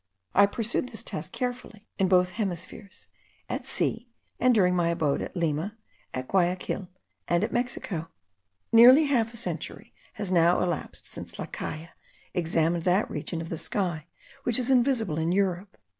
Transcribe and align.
I 0.33 0.47
pursued 0.47 0.89
this 0.89 1.03
task 1.03 1.31
carefully 1.31 1.87
in 1.99 2.07
both 2.07 2.31
hemispheres, 2.31 3.07
at 3.47 3.67
sea, 3.67 4.09
and 4.39 4.51
during 4.51 4.75
my 4.75 4.89
abode 4.89 5.21
at 5.21 5.35
Lima, 5.35 5.77
at 6.11 6.27
Guayaquil, 6.27 6.89
and 7.27 7.43
at 7.43 7.53
Mexico. 7.53 8.07
Nearly 8.71 9.05
half 9.05 9.31
a 9.31 9.37
century 9.37 9.93
has 10.13 10.31
now 10.31 10.59
elapsed 10.59 11.05
since 11.05 11.37
La 11.37 11.45
Caille 11.45 11.89
examined 12.33 12.83
that 12.85 13.11
region 13.11 13.41
of 13.41 13.49
the 13.49 13.59
sky 13.59 14.07
which 14.41 14.57
is 14.57 14.71
invisible 14.71 15.19
in 15.19 15.31
Europe. 15.31 15.77